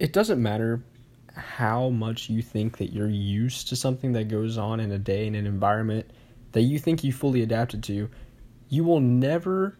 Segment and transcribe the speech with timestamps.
[0.00, 0.82] it doesn't matter
[1.34, 5.26] how much you think that you're used to something that goes on in a day
[5.26, 6.10] in an environment
[6.52, 8.08] that you think you fully adapted to,
[8.70, 9.76] you will never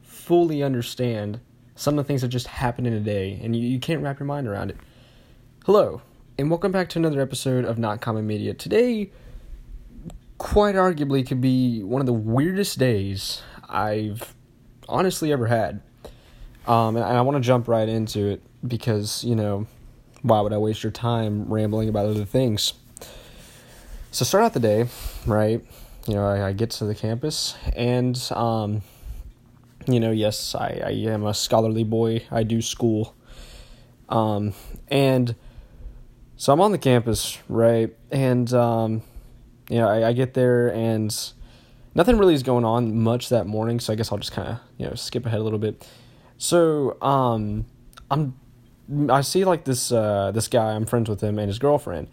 [0.00, 1.38] fully understand
[1.76, 4.18] some of the things that just happen in a day and you, you can't wrap
[4.18, 4.78] your mind around it.
[5.66, 6.00] Hello,
[6.38, 8.54] and welcome back to another episode of Not Common Media.
[8.54, 9.12] Today,
[10.38, 14.34] quite arguably, could be one of the weirdest days I've
[14.88, 15.82] honestly ever had.
[16.66, 19.66] Um, and I want to jump right into it because, you know,
[20.22, 22.72] why would I waste your time rambling about other things?
[24.10, 24.88] So start out the day,
[25.26, 25.64] right?
[26.06, 28.82] You know, I, I get to the campus and, um,
[29.86, 32.24] you know, yes, I, I am a scholarly boy.
[32.30, 33.14] I do school.
[34.08, 34.54] Um,
[34.88, 35.34] and
[36.36, 37.94] so I'm on the campus, right?
[38.10, 39.02] And, um,
[39.68, 41.14] you know, I, I get there and
[41.94, 43.80] nothing really is going on much that morning.
[43.80, 45.86] So I guess I'll just kind of, you know, skip ahead a little bit.
[46.38, 47.66] So, um,
[48.10, 48.34] I'm
[49.10, 52.08] I see like this uh, this guy I'm friends with him and his girlfriend,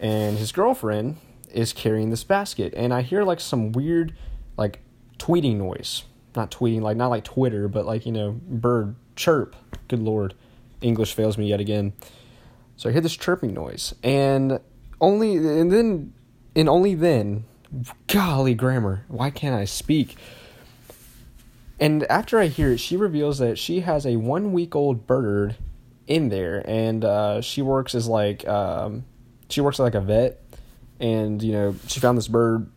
[0.00, 1.16] and his girlfriend
[1.52, 4.14] is carrying this basket, and I hear like some weird
[4.56, 4.80] like
[5.18, 9.54] tweeting noise, not tweeting like not like Twitter, but like you know bird chirp.
[9.86, 10.34] Good lord,
[10.80, 11.92] English fails me yet again.
[12.76, 14.58] So I hear this chirping noise, and
[15.00, 16.12] only and then
[16.56, 17.44] and only then,
[18.08, 20.16] golly grammar, why can't I speak?
[21.78, 25.54] And after I hear it, she reveals that she has a one week old bird
[26.08, 29.04] in there, and uh, she works as like um,
[29.48, 30.42] she works like a vet,
[30.98, 32.68] and you know she found this bird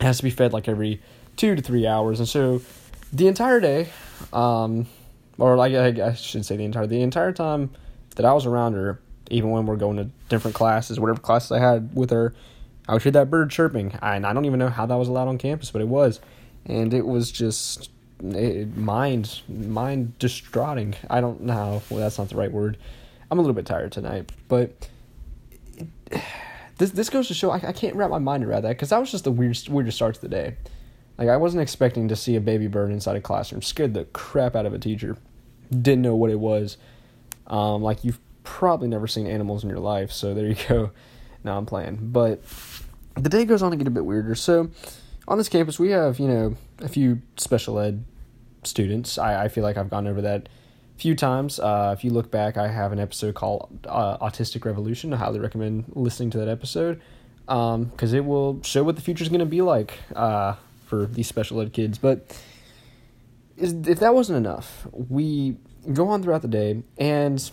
[0.00, 1.02] has to be fed like every
[1.36, 2.62] two to three hours, and so
[3.12, 3.88] the entire day,
[4.32, 4.86] um,
[5.36, 7.70] or like I, I should say the entire the entire time
[8.14, 11.58] that I was around her, even when we're going to different classes, whatever classes I
[11.58, 12.34] had with her,
[12.88, 15.28] I would hear that bird chirping, and I don't even know how that was allowed
[15.28, 16.20] on campus, but it was,
[16.64, 17.90] and it was just
[18.22, 20.94] it, mind mind distraughting.
[21.10, 21.82] I don't know.
[21.90, 22.78] Well, that's not the right word.
[23.30, 24.88] I'm a little bit tired tonight, but
[25.76, 25.88] it,
[26.78, 28.98] this this goes to show I, I can't wrap my mind around that because that
[28.98, 30.56] was just the weirdest weirdest start to the day.
[31.18, 33.62] Like I wasn't expecting to see a baby bird inside a classroom.
[33.62, 35.16] Scared the crap out of a teacher.
[35.70, 36.76] Didn't know what it was.
[37.46, 40.90] Um, like you've probably never seen animals in your life, so there you go.
[41.44, 42.42] Now I'm playing, but
[43.14, 44.34] the day goes on to get a bit weirder.
[44.34, 44.70] So
[45.28, 48.04] on this campus, we have, you know, a few special ed
[48.66, 49.18] students.
[49.18, 50.48] I, I feel like I've gone over that
[50.96, 51.58] a few times.
[51.58, 55.12] Uh, if you look back, I have an episode called uh, Autistic Revolution.
[55.12, 57.00] I highly recommend listening to that episode
[57.44, 60.54] because um, it will show what the future is going to be like uh,
[60.86, 61.98] for these special ed kids.
[61.98, 62.40] But
[63.56, 65.56] if that wasn't enough, we
[65.92, 67.50] go on throughout the day and.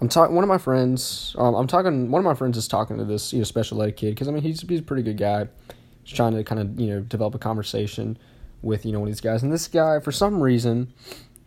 [0.00, 0.36] I'm talking.
[0.36, 1.34] One of my friends.
[1.36, 2.12] Um, I'm talking.
[2.12, 4.30] One of my friends is talking to this, you know, special ed kid because I
[4.30, 5.48] mean he's he's a pretty good guy
[6.08, 8.16] He's trying to kind of you know develop a conversation
[8.62, 10.92] with you know these guys, and this guy for some reason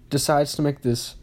[0.09, 1.15] decides to make this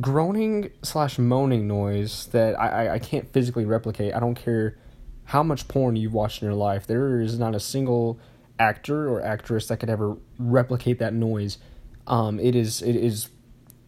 [0.00, 4.14] groaning slash moaning noise that I, I, I can't physically replicate.
[4.14, 4.76] I don't care
[5.24, 6.86] how much porn you've watched in your life.
[6.86, 8.18] There is not a single
[8.58, 11.58] actor or actress that could ever replicate that noise.
[12.06, 13.28] Um, it is it is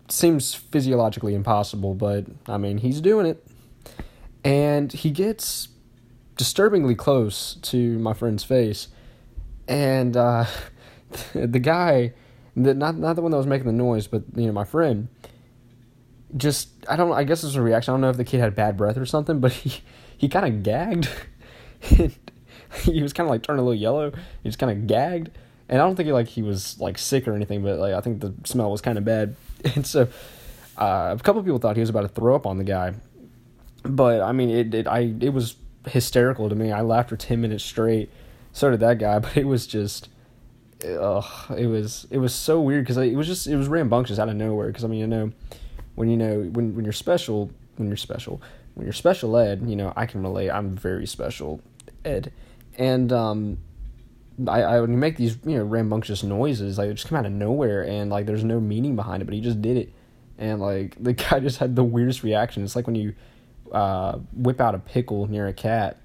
[0.08, 3.44] seems physiologically impossible, but I mean he's doing it,
[4.44, 5.69] and he gets
[6.37, 8.88] disturbingly close to my friend's face,
[9.69, 10.44] and uh,
[11.34, 12.12] the guy,
[12.56, 15.09] the, not not the one that was making the noise, but you know my friend,
[16.37, 17.93] just I don't I guess it was a reaction.
[17.93, 19.82] I don't know if the kid had bad breath or something, but he
[20.16, 21.09] he kind of gagged.
[21.81, 24.10] he was kind of like turning a little yellow.
[24.43, 25.31] He just kind of gagged,
[25.69, 28.00] and I don't think he like he was like sick or anything, but like I
[28.00, 29.37] think the smell was kind of bad,
[29.75, 30.09] and so
[30.78, 32.94] uh, a couple people thought he was about to throw up on the guy,
[33.82, 35.56] but I mean it it I it was
[35.87, 36.72] hysterical to me.
[36.72, 38.10] I laughed for 10 minutes straight.
[38.53, 40.09] So did that guy, but it was just
[40.84, 44.28] ugh, it was it was so weird cuz it was just it was rambunctious out
[44.28, 45.32] of nowhere cuz I mean, you know,
[45.94, 48.41] when you know when when you're special, when you're special,
[48.74, 50.50] when you're special ed, you know, I can relate.
[50.50, 51.60] I'm very special
[52.04, 52.32] ed.
[52.78, 53.58] And um
[54.48, 57.32] I, I would make these, you know, rambunctious noises, like it just come out of
[57.32, 59.92] nowhere and like there's no meaning behind it, but he just did it.
[60.38, 62.64] And like the guy just had the weirdest reaction.
[62.64, 63.14] It's like when you
[63.72, 65.99] uh, whip out a pickle near a cat.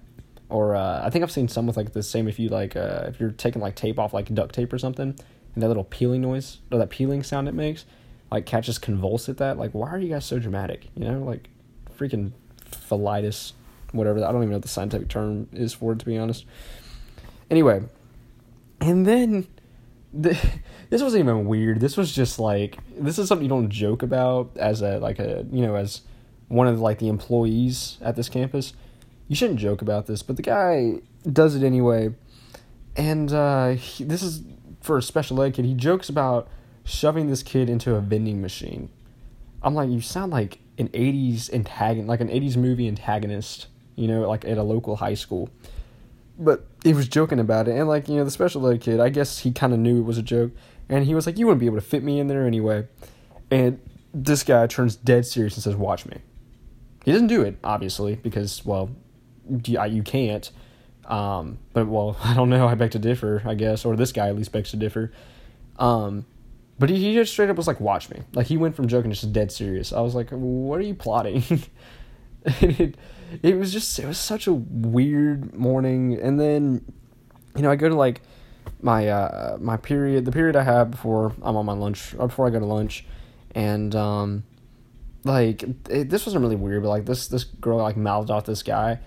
[0.50, 3.06] Or uh, I think I've seen some with like the same if you like uh,
[3.08, 5.16] if you're taking like tape off like duct tape or something,
[5.54, 7.86] and that little peeling noise or that peeling sound it makes,
[8.32, 9.58] like cats just convulse at that.
[9.58, 10.90] Like, why are you guys so dramatic?
[10.96, 11.50] You know, like
[11.98, 12.32] freaking
[12.70, 13.54] phalitis,
[13.92, 14.24] whatever.
[14.24, 16.46] I don't even know what the scientific term is for it to be honest.
[17.50, 17.84] Anyway,
[18.82, 19.48] and then
[20.14, 20.38] the,
[20.90, 21.80] this wasn't even weird.
[21.80, 25.46] This was just like this is something you don't joke about as a like a
[25.52, 26.02] you know as
[26.48, 28.74] one of like the employees at this campus.
[29.28, 31.02] You shouldn't joke about this, but the guy
[31.32, 32.14] does it anyway.
[32.96, 34.44] And uh, he, this is
[34.82, 35.66] for a special ed kid.
[35.66, 36.48] He jokes about
[36.84, 38.90] shoving this kid into a vending machine.
[39.64, 44.28] I'm like, you sound like an 80s antagonist, like an 80s movie antagonist, you know,
[44.28, 45.50] like at a local high school.
[46.38, 49.10] But he was joking about it, and like, you know, the special ed kid, I
[49.10, 50.52] guess he kind of knew it was a joke,
[50.90, 52.88] and he was like, you wouldn't be able to fit me in there anyway.
[53.50, 53.80] And
[54.14, 56.18] this guy turns dead serious and says, watch me.
[57.06, 58.90] He doesn't do it, obviously, because, well,
[59.66, 60.50] you can't.
[61.06, 62.68] Um, but, well, I don't know.
[62.68, 63.86] I beg to differ, I guess.
[63.86, 65.12] Or this guy at least begs to differ.
[65.78, 66.26] Um,
[66.78, 68.22] but he, he just straight up was like, watch me.
[68.34, 69.94] Like, he went from joking to just dead serious.
[69.94, 71.44] I was like, what are you plotting?
[72.46, 72.98] it,
[73.42, 76.20] it was just, it was such a weird morning.
[76.20, 76.86] And then,
[77.56, 78.22] you know, I go to like
[78.82, 82.48] my, uh, my period, the period I have before I'm on my lunch, or before
[82.48, 83.06] I go to lunch.
[83.54, 84.44] And, um,
[85.26, 88.64] like it, this wasn't really weird, but like this this girl like mouthed off this
[88.64, 89.00] guy,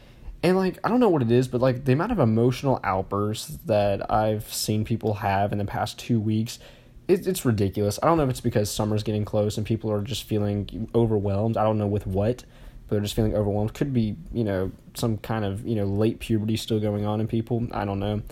[0.43, 3.59] and like I don't know what it is, but like the amount of emotional outbursts
[3.67, 6.59] that I've seen people have in the past two weeks,
[7.07, 7.99] it, it's ridiculous.
[8.03, 11.57] I don't know if it's because summer's getting close and people are just feeling overwhelmed.
[11.57, 12.45] I don't know with what,
[12.87, 13.75] but they're just feeling overwhelmed.
[13.75, 17.27] Could be you know some kind of you know late puberty still going on in
[17.27, 17.67] people.
[17.73, 18.23] I don't know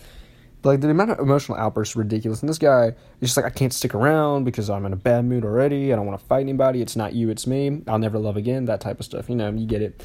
[0.67, 2.41] but like the amount of emotional outbursts is ridiculous.
[2.41, 2.89] And this guy
[3.21, 5.93] is just like, I can't stick around because I'm in a bad mood already.
[5.93, 6.83] I don't want to fight anybody.
[6.83, 7.83] It's not you, it's me.
[7.87, 8.65] I'll never love again.
[8.65, 9.29] That type of stuff.
[9.29, 10.05] You know, you get it.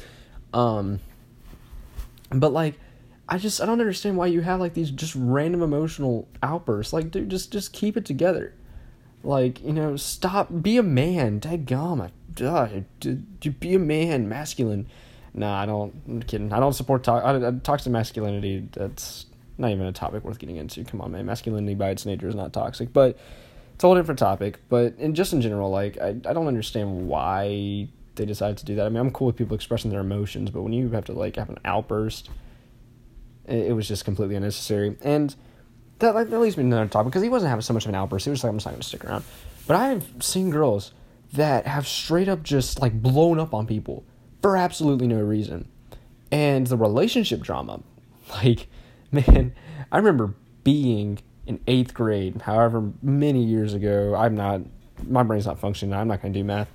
[0.54, 1.00] Um,
[2.34, 2.78] but like,
[3.28, 6.92] I just I don't understand why you have like these just random emotional outbursts.
[6.92, 8.54] Like, dude, just just keep it together.
[9.24, 10.48] Like, you know, stop.
[10.62, 11.40] Be a man.
[11.40, 12.10] Dadgum.
[12.34, 12.68] Duh.
[13.60, 14.28] Be a man.
[14.28, 14.86] Masculine.
[15.34, 15.94] Nah, I don't.
[16.08, 16.52] I'm kidding.
[16.52, 18.68] I don't support to- I, I, toxic masculinity.
[18.72, 19.26] That's
[19.58, 20.84] not even a topic worth getting into.
[20.84, 21.24] Come on, man.
[21.24, 23.16] Masculinity by its nature is not toxic, but
[23.74, 24.58] it's a whole different topic.
[24.68, 28.74] But in just in general, like I, I don't understand why they decided to do
[28.76, 28.86] that.
[28.86, 31.36] I mean, I'm cool with people expressing their emotions, but when you have to like
[31.36, 32.28] have an outburst,
[33.46, 34.96] it, it was just completely unnecessary.
[35.02, 35.34] And
[35.98, 37.90] that like that leads me to another topic because he wasn't having so much of
[37.90, 38.24] an outburst.
[38.24, 39.24] He was like, I'm just not gonna stick around.
[39.66, 40.92] But I have seen girls
[41.32, 44.04] that have straight up just like blown up on people
[44.42, 45.68] for absolutely no reason.
[46.30, 47.80] And the relationship drama,
[48.30, 48.68] like
[49.10, 49.54] man,
[49.90, 54.14] I remember being in eighth grade, however many years ago.
[54.14, 54.60] I'm not,
[55.06, 55.94] my brain's not functioning.
[55.94, 56.68] I'm not going to do math.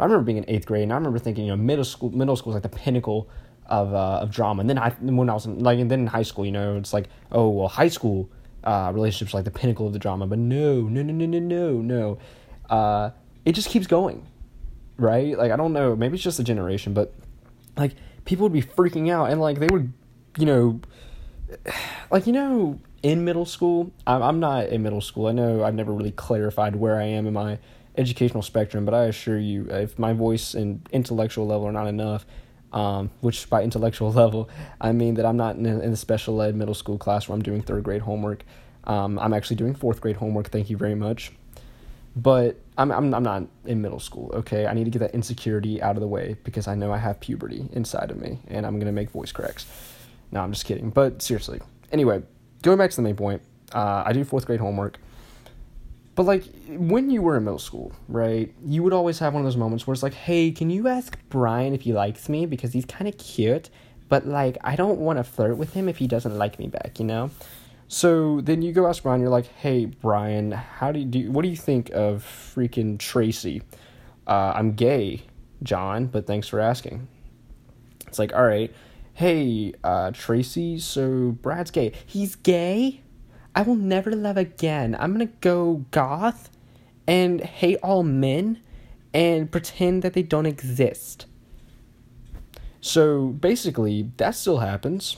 [0.00, 2.08] But I remember being in eighth grade, and I remember thinking, you know, middle school,
[2.10, 3.28] middle school is like the pinnacle
[3.66, 4.60] of uh, of drama.
[4.60, 6.78] And then I, when I was in, like, and then in high school, you know,
[6.78, 8.30] it's like, oh well, high school
[8.64, 10.26] uh, relationships are like the pinnacle of the drama.
[10.26, 12.18] But no, no, no, no, no, no, no.
[12.74, 13.10] Uh,
[13.44, 14.26] it just keeps going,
[14.96, 15.36] right?
[15.36, 17.12] Like I don't know, maybe it's just a generation, but
[17.76, 17.92] like
[18.24, 19.92] people would be freaking out, and like they would,
[20.38, 20.80] you know
[22.10, 25.74] like you know in middle school I'm, I'm not in middle school i know i've
[25.74, 27.58] never really clarified where i am in my
[27.96, 32.24] educational spectrum but i assure you if my voice and intellectual level are not enough
[32.72, 34.48] um, which by intellectual level
[34.80, 37.42] i mean that i'm not in, in the special ed middle school class where i'm
[37.42, 38.44] doing third grade homework
[38.84, 41.32] um, i'm actually doing fourth grade homework thank you very much
[42.16, 44.66] but I'm, I'm I'm not in middle school, okay?
[44.66, 47.20] I need to get that insecurity out of the way because I know I have
[47.20, 49.66] puberty inside of me and I'm to make voice cracks.
[50.32, 50.90] No, I'm just kidding.
[50.90, 51.60] But seriously.
[51.92, 52.22] Anyway,
[52.62, 53.42] going back to the main point,
[53.72, 54.98] uh, I do fourth grade homework.
[56.20, 58.54] But like when you were in middle school, right?
[58.62, 61.18] You would always have one of those moments where it's like, "Hey, can you ask
[61.30, 63.70] Brian if he likes me because he's kind of cute,
[64.10, 66.98] but like I don't want to flirt with him if he doesn't like me back,
[66.98, 67.30] you know?"
[67.88, 69.22] So then you go ask Brian.
[69.22, 71.30] You're like, "Hey, Brian, how do you do?
[71.30, 73.62] What do you think of freaking Tracy?
[74.26, 75.22] Uh, I'm gay,
[75.62, 77.08] John, but thanks for asking."
[78.08, 78.70] It's like, all right
[79.14, 81.92] hey, uh, Tracy, so Brad's gay.
[82.06, 83.02] He's gay?
[83.54, 84.96] I will never love again.
[84.98, 86.50] I'm gonna go goth
[87.06, 88.60] and hate all men
[89.12, 91.26] and pretend that they don't exist.
[92.80, 95.16] So basically, that still happens.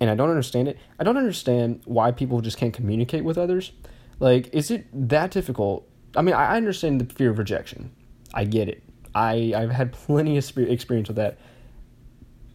[0.00, 0.78] And I don't understand it.
[0.98, 3.72] I don't understand why people just can't communicate with others.
[4.18, 5.88] Like, is it that difficult?
[6.16, 7.92] I mean, I understand the fear of rejection.
[8.34, 8.82] I get it.
[9.14, 11.38] I, I've had plenty of experience with that.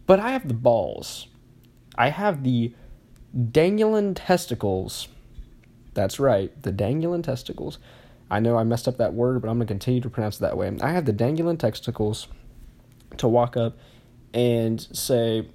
[0.06, 1.28] But I have the balls.
[1.96, 2.74] I have the
[3.50, 5.08] dangling testicles.
[5.94, 7.78] That's right, the dangling testicles.
[8.30, 10.40] I know I messed up that word, but I'm going to continue to pronounce it
[10.40, 10.74] that way.
[10.80, 12.28] I have the dangling testicles
[13.18, 13.76] to walk up
[14.32, 15.48] and say,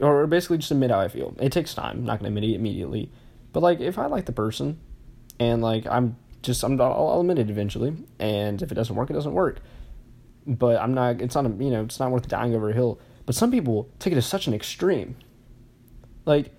[0.00, 1.34] or basically just admit how I feel.
[1.40, 1.98] It takes time.
[1.98, 3.10] I'm not going to admit it immediately.
[3.52, 4.78] But, like, if I like the person
[5.38, 7.96] and, like, I'm just, I'm, I'll, I'll admit it eventually.
[8.18, 9.60] And if it doesn't work, it doesn't work.
[10.46, 13.00] But I'm not, it's not, a, you know, it's not worth dying over a hill
[13.30, 15.14] but some people take it to such an extreme.
[16.24, 16.52] Like,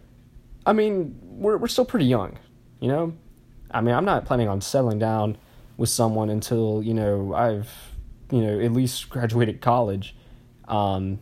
[0.66, 2.38] I mean, we're we're still pretty young,
[2.80, 3.14] you know.
[3.72, 5.38] I mean, I'm not planning on settling down
[5.78, 7.70] with someone until you know I've
[8.32, 10.16] you know at least graduated college.
[10.68, 11.20] Um,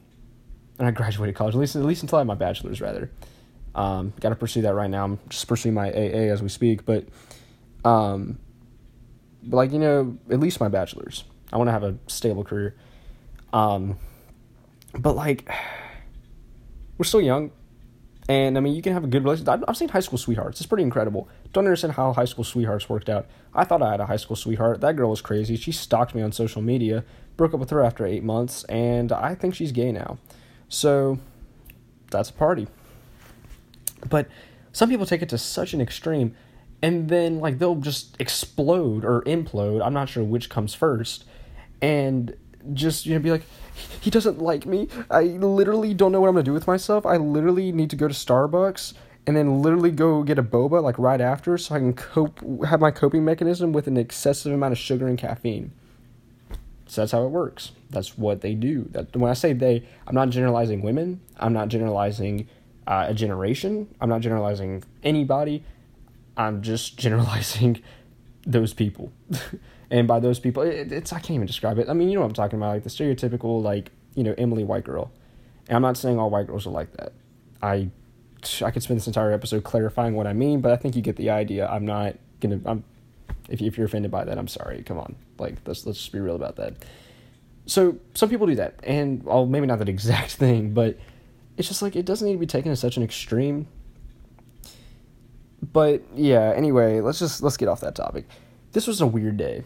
[0.78, 3.12] and I graduated college at least at least until I have my bachelor's rather.
[3.76, 5.06] Um, got to pursue that right now.
[5.06, 7.06] I'm just pursuing my AA as we speak, but
[7.86, 8.40] um,
[9.44, 11.24] but like you know, at least my bachelor's.
[11.52, 12.76] I want to have a stable career.
[13.54, 13.98] Um,
[14.94, 15.50] but like,
[16.98, 17.52] we're still young.
[18.30, 19.64] And I mean, you can have a good relationship.
[19.68, 20.62] I've seen high school sweethearts.
[20.62, 21.28] It's pretty incredible.
[21.52, 23.26] Don't understand how high school sweethearts worked out.
[23.56, 24.82] I thought I had a high school sweetheart.
[24.82, 25.56] That girl was crazy.
[25.56, 27.04] She stalked me on social media,
[27.38, 30.20] broke up with her after eight months, and I think she's gay now.
[30.68, 31.18] So
[32.12, 32.68] that's a party.
[34.08, 34.28] But
[34.74, 36.36] some people take it to such an extreme,
[36.84, 39.84] and then like they'll just explode or implode.
[39.84, 41.26] I'm not sure which comes first,
[41.82, 42.38] and
[42.74, 43.44] just you know be like
[44.02, 44.88] he doesn't like me.
[45.10, 47.06] I literally don't know what i'm gonna do with myself.
[47.06, 48.94] I literally need to go to starbucks
[49.26, 52.80] and then literally go get a boba like right after so i can cope have
[52.80, 55.72] my coping mechanism with an excessive amount of sugar and caffeine.
[56.88, 57.74] So that's how it works.
[57.92, 58.88] That's what they do.
[58.92, 61.22] That when i say they i'm not generalizing women.
[61.38, 62.48] I'm not generalizing
[62.88, 63.94] uh, a generation.
[64.02, 65.64] I'm not generalizing anybody.
[66.36, 67.82] I'm just generalizing
[68.46, 69.12] those people
[69.92, 71.90] and by those people, it, it's I can't even describe it.
[71.90, 74.64] I mean, you know what I'm talking about, like the stereotypical like you know Emily
[74.64, 75.12] white girl.
[75.68, 77.14] And I'm not saying all white girls are like that.
[77.62, 77.90] I
[78.64, 81.16] I could spend this entire episode clarifying what I mean, but I think you get
[81.16, 81.68] the idea.
[81.68, 82.60] I'm not gonna.
[82.66, 82.84] I'm
[83.50, 84.84] if if you're offended by that, I'm sorry.
[84.84, 86.74] Come on, like let's let's just be real about that.
[87.66, 90.98] So some people do that, and well, maybe not that exact thing, but
[91.58, 93.68] it's just like it doesn't need to be taken to such an extreme.
[95.74, 98.26] But yeah, anyway, let's just let's get off that topic.
[98.72, 99.64] This was a weird day.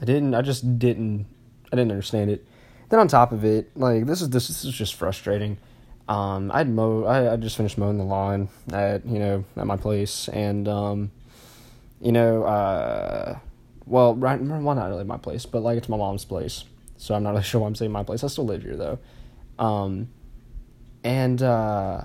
[0.00, 0.34] I didn't.
[0.34, 1.26] I just didn't.
[1.72, 2.46] I didn't understand it.
[2.88, 5.58] Then on top of it, like this is this, this is just frustrating.
[6.08, 7.04] Um, I'd mow.
[7.04, 11.10] I, I just finished mowing the lawn at you know at my place, and um,
[12.00, 13.38] you know, uh,
[13.86, 16.64] well, right, well, not really my place, but like it's my mom's place.
[16.96, 18.24] So I'm not really sure why I'm saying my place.
[18.24, 18.98] I still live here though.
[19.58, 20.08] Um,
[21.04, 22.04] and uh,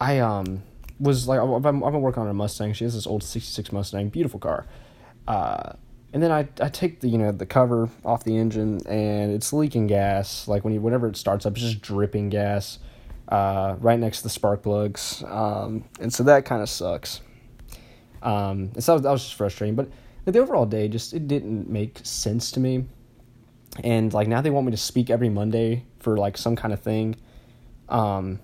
[0.00, 0.62] I um
[0.98, 2.72] was like I've been, I've been working on a Mustang.
[2.72, 4.66] She has this old '66 Mustang, beautiful car.
[5.28, 5.74] Uh,
[6.12, 9.52] and then I, I take the you know the cover off the engine and it's
[9.52, 10.46] leaking gas.
[10.46, 12.78] Like when you whenever it starts up it's just dripping gas
[13.28, 15.24] uh, right next to the spark plugs.
[15.26, 17.22] Um, and so that kind of sucks.
[18.22, 19.74] Um, and so that was just frustrating.
[19.74, 19.90] But
[20.26, 22.84] the overall day just it didn't make sense to me.
[23.82, 26.80] And like now they want me to speak every Monday for like some kind of
[26.80, 27.16] thing.
[27.88, 28.38] Um,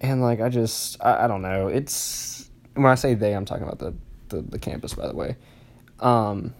[0.00, 1.68] and like I just I, I don't know.
[1.68, 3.94] It's when I say they I'm talking about the
[4.30, 5.36] the, the campus by the way
[6.00, 6.54] um,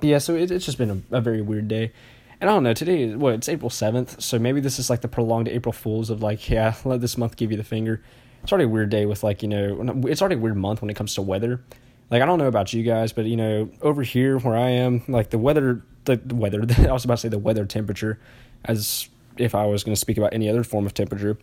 [0.00, 1.92] yeah, so it, it's just been a, a, very weird day.
[2.40, 5.00] And I don't know, today, what, well, it's April 7th, so maybe this is like
[5.00, 8.02] the prolonged April Fools of like, yeah, let this month give you the finger.
[8.42, 10.90] It's already a weird day with like, you know, it's already a weird month when
[10.90, 11.62] it comes to weather.
[12.10, 15.02] Like, I don't know about you guys, but, you know, over here where I am,
[15.08, 18.20] like the weather, the, the weather, I was about to say the weather temperature,
[18.66, 21.38] as if I was going to speak about any other form of temperature.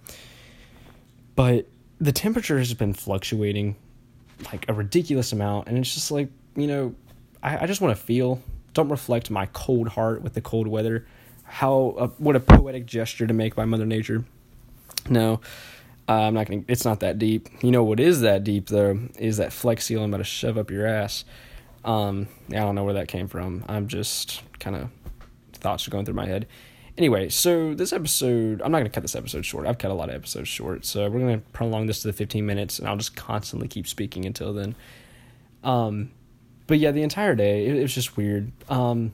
[1.36, 1.68] But
[2.00, 3.76] the temperature has been fluctuating
[4.46, 6.96] like a ridiculous amount, and it's just like, you know,
[7.42, 8.42] I, I just want to feel.
[8.74, 11.06] Don't reflect my cold heart with the cold weather.
[11.44, 14.24] How uh, what a poetic gesture to make by Mother Nature.
[15.10, 15.42] No,
[16.08, 16.64] uh, I'm not gonna.
[16.68, 17.50] It's not that deep.
[17.62, 20.58] You know what is that deep though is that Flex Seal I'm about to shove
[20.58, 21.26] up your ass.
[21.84, 23.66] Um, I don't know where that came from.
[23.68, 24.90] I'm just kind of
[25.54, 26.48] thoughts are going through my head.
[26.98, 29.66] Anyway, so this episode, I'm not to cut this episode short.
[29.66, 30.86] I've cut a lot of episodes short.
[30.86, 34.26] So we're to prolong this to the 15 minutes, and I'll just constantly keep speaking
[34.26, 34.76] until then.
[35.64, 36.12] Um,
[36.72, 38.50] but yeah, the entire day it, it was just weird.
[38.70, 39.14] Um,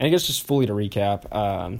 [0.00, 1.78] and I guess just fully to recap, um,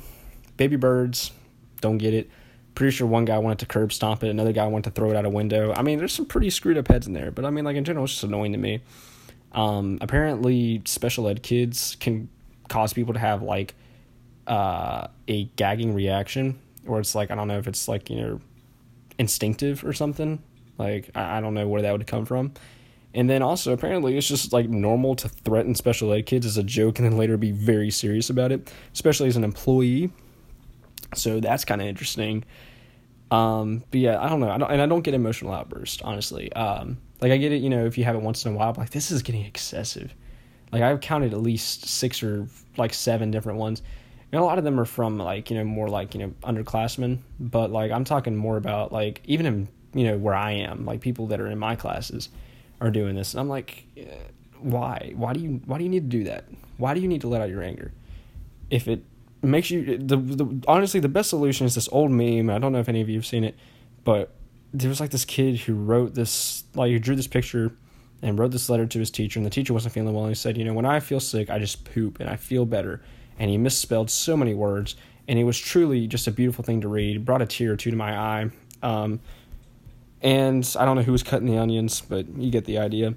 [0.56, 1.32] baby birds
[1.80, 2.30] don't get it.
[2.76, 5.16] Pretty sure one guy wanted to curb stomp it, another guy wanted to throw it
[5.16, 5.74] out a window.
[5.74, 7.82] I mean, there's some pretty screwed up heads in there, but I mean, like in
[7.82, 8.80] general, it's just annoying to me.
[9.50, 12.28] Um, apparently, special ed kids can
[12.68, 13.74] cause people to have like
[14.46, 18.40] uh, a gagging reaction, or it's like I don't know if it's like you know
[19.18, 20.40] instinctive or something.
[20.78, 22.52] Like I, I don't know where that would come from.
[23.14, 26.62] And then also, apparently, it's just like normal to threaten special ed kids as a
[26.62, 30.12] joke and then later be very serious about it, especially as an employee.
[31.14, 32.44] So that's kind of interesting.
[33.30, 34.50] Um, but yeah, I don't know.
[34.50, 36.52] I don't, and I don't get emotional outbursts, honestly.
[36.52, 38.74] Um, like I get it, you know, if you have it once in a while,
[38.76, 40.14] like this is getting excessive.
[40.70, 42.46] Like I've counted at least six or
[42.76, 43.82] like seven different ones.
[44.30, 47.20] And a lot of them are from like, you know, more like, you know, underclassmen.
[47.40, 51.00] But like I'm talking more about like even in, you know, where I am, like
[51.00, 52.28] people that are in my classes
[52.80, 53.34] are doing this.
[53.34, 53.84] And I'm like,
[54.60, 55.12] why?
[55.16, 56.44] Why do you why do you need to do that?
[56.76, 57.92] Why do you need to let out your anger?
[58.70, 59.04] If it
[59.42, 62.50] makes you the, the honestly the best solution is this old meme.
[62.50, 63.56] I don't know if any of you have seen it,
[64.04, 64.34] but
[64.72, 67.72] there was like this kid who wrote this like he drew this picture
[68.20, 70.34] and wrote this letter to his teacher and the teacher wasn't feeling well and he
[70.34, 73.00] said, you know, when I feel sick, I just poop and I feel better.
[73.38, 74.96] And he misspelled so many words
[75.28, 77.16] and it was truly just a beautiful thing to read.
[77.16, 78.50] It brought a tear or two to my eye.
[78.82, 79.20] Um,
[80.22, 83.14] and I don't know who was cutting the onions, but you get the idea.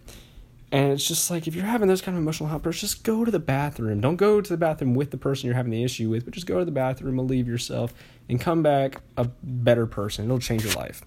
[0.72, 3.32] And it's just like if you're having those kind of emotional outbursts, just go to
[3.32, 4.00] the bathroom.
[4.00, 6.48] Don't go to the bathroom with the person you're having the issue with, but just
[6.48, 7.94] go to the bathroom, relieve yourself,
[8.30, 10.26] and come back a better person.
[10.26, 11.02] It'll change your life.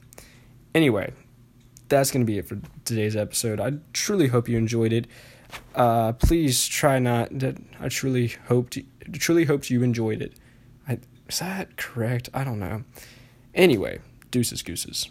[0.75, 1.15] Anyway,
[1.89, 3.59] that's going to be it for today's episode.
[3.59, 5.07] I truly hope you enjoyed it.
[5.75, 7.31] Uh, please try not.
[7.81, 8.77] I truly hoped,
[9.13, 10.35] truly hoped you enjoyed it.
[10.87, 10.99] I,
[11.29, 12.29] is that correct?
[12.35, 12.85] I don't know.
[13.55, 15.09] Anyway, deuces gooses.